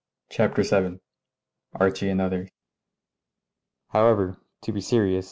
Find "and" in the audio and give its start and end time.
2.09-2.21